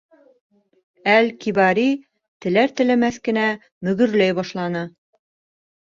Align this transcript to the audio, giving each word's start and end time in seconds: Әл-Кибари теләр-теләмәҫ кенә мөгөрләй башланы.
Әл-Кибари 1.15 1.83
теләр-теләмәҫ 2.45 3.23
кенә 3.29 3.47
мөгөрләй 3.89 4.37
башланы. 4.41 4.83